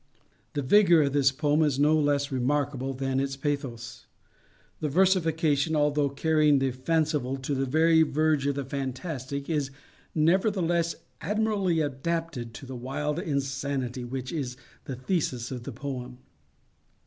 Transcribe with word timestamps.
The 0.53 0.63
vigor 0.63 1.03
of 1.03 1.13
this 1.13 1.31
poem 1.31 1.61
is 1.61 1.77
no 1.77 1.93
less 1.95 2.31
remarkable 2.31 2.91
than 2.95 3.19
its 3.19 3.35
pathos. 3.35 4.07
The 4.79 4.89
versification 4.89 5.75
although 5.75 6.09
carrying 6.09 6.57
the 6.57 6.71
fanciful 6.71 7.37
to 7.37 7.53
the 7.53 7.67
very 7.67 8.01
verge 8.01 8.47
of 8.47 8.55
the 8.55 8.65
fantastic, 8.65 9.47
is 9.47 9.69
nevertheless 10.15 10.95
admirably 11.21 11.81
adapted 11.81 12.55
to 12.55 12.65
the 12.65 12.75
wild 12.75 13.19
insanity 13.19 14.03
which 14.03 14.31
is 14.33 14.57
the 14.85 14.95
thesis 14.95 15.51
of 15.51 15.65
the 15.65 15.71
poem. 15.71 16.17